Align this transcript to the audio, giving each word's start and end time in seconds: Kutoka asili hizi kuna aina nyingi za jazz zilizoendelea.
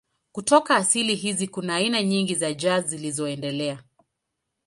Kutoka 0.31 0.75
asili 0.75 1.15
hizi 1.15 1.47
kuna 1.47 1.75
aina 1.75 2.03
nyingi 2.03 2.35
za 2.35 2.53
jazz 2.53 2.85
zilizoendelea. 2.89 3.83